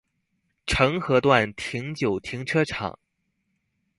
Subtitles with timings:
[0.65, 2.97] 澄合段停九停車場